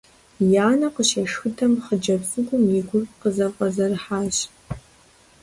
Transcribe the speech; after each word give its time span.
И 0.43 0.59
анэр 0.69 0.91
къыщешхыдэм, 0.95 1.73
хъыджэбз 1.85 2.27
цӀыкӀум 2.31 2.63
и 2.79 2.81
гур 2.87 3.03
къызэфӀэзэрыхьащ. 3.19 4.37